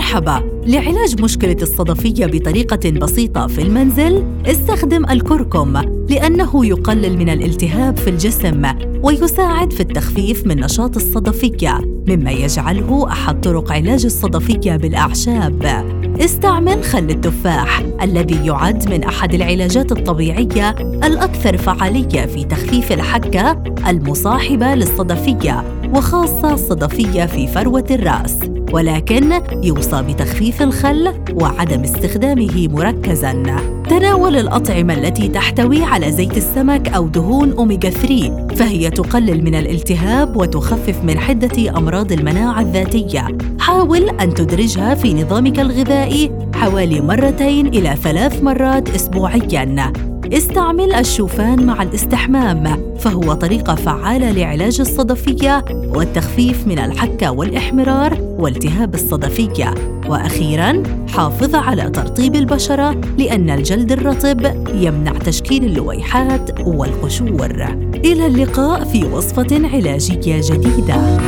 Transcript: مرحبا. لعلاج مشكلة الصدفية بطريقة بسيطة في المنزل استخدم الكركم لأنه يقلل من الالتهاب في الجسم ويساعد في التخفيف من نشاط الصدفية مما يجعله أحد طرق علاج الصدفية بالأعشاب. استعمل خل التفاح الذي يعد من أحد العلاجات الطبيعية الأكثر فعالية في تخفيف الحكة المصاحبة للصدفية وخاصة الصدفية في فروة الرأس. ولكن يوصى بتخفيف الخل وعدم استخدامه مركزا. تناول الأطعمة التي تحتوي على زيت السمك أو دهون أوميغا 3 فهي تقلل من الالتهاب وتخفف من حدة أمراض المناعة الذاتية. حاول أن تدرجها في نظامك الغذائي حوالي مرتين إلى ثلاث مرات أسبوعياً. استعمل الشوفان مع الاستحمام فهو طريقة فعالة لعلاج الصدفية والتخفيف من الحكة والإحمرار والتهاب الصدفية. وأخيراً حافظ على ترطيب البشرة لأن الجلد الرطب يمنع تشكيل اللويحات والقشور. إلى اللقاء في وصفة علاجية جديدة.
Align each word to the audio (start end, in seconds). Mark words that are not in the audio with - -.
مرحبا. 0.00 0.42
لعلاج 0.66 1.22
مشكلة 1.22 1.56
الصدفية 1.62 2.26
بطريقة 2.26 2.90
بسيطة 2.90 3.46
في 3.46 3.62
المنزل 3.62 4.24
استخدم 4.46 5.04
الكركم 5.04 5.76
لأنه 6.10 6.66
يقلل 6.66 7.18
من 7.18 7.28
الالتهاب 7.28 7.96
في 7.96 8.10
الجسم 8.10 8.62
ويساعد 9.02 9.72
في 9.72 9.80
التخفيف 9.80 10.46
من 10.46 10.60
نشاط 10.60 10.96
الصدفية 10.96 11.78
مما 12.08 12.30
يجعله 12.30 13.12
أحد 13.12 13.40
طرق 13.40 13.72
علاج 13.72 14.04
الصدفية 14.04 14.76
بالأعشاب. 14.76 15.84
استعمل 16.20 16.84
خل 16.84 17.10
التفاح 17.10 17.82
الذي 18.02 18.46
يعد 18.46 18.90
من 18.90 19.04
أحد 19.04 19.34
العلاجات 19.34 19.92
الطبيعية 19.92 20.70
الأكثر 20.80 21.56
فعالية 21.56 22.26
في 22.26 22.44
تخفيف 22.44 22.92
الحكة 22.92 23.62
المصاحبة 23.88 24.74
للصدفية 24.74 25.64
وخاصة 25.94 26.54
الصدفية 26.54 27.26
في 27.26 27.46
فروة 27.46 27.86
الرأس. 27.90 28.59
ولكن 28.72 29.32
يوصى 29.62 30.02
بتخفيف 30.02 30.62
الخل 30.62 31.12
وعدم 31.34 31.82
استخدامه 31.82 32.68
مركزا. 32.68 33.32
تناول 33.88 34.36
الأطعمة 34.36 34.94
التي 34.94 35.28
تحتوي 35.28 35.84
على 35.84 36.12
زيت 36.12 36.36
السمك 36.36 36.88
أو 36.88 37.08
دهون 37.08 37.52
أوميغا 37.52 37.90
3 37.90 38.46
فهي 38.56 38.90
تقلل 38.90 39.44
من 39.44 39.54
الالتهاب 39.54 40.36
وتخفف 40.36 41.04
من 41.04 41.18
حدة 41.18 41.78
أمراض 41.78 42.12
المناعة 42.12 42.60
الذاتية. 42.60 43.28
حاول 43.58 44.08
أن 44.08 44.34
تدرجها 44.34 44.94
في 44.94 45.14
نظامك 45.14 45.60
الغذائي 45.60 46.30
حوالي 46.54 47.00
مرتين 47.00 47.66
إلى 47.66 47.96
ثلاث 48.02 48.42
مرات 48.42 48.94
أسبوعياً. 48.94 50.09
استعمل 50.32 50.92
الشوفان 50.92 51.66
مع 51.66 51.82
الاستحمام 51.82 52.94
فهو 52.98 53.32
طريقة 53.32 53.74
فعالة 53.74 54.30
لعلاج 54.30 54.80
الصدفية 54.80 55.64
والتخفيف 55.70 56.66
من 56.66 56.78
الحكة 56.78 57.30
والإحمرار 57.30 58.18
والتهاب 58.38 58.94
الصدفية. 58.94 59.74
وأخيراً 60.08 60.82
حافظ 61.08 61.54
على 61.54 61.90
ترطيب 61.90 62.34
البشرة 62.34 63.00
لأن 63.18 63.50
الجلد 63.50 63.92
الرطب 63.92 64.66
يمنع 64.74 65.12
تشكيل 65.12 65.64
اللويحات 65.64 66.60
والقشور. 66.66 67.76
إلى 67.94 68.26
اللقاء 68.26 68.84
في 68.84 69.04
وصفة 69.04 69.68
علاجية 69.68 70.40
جديدة. 70.44 71.20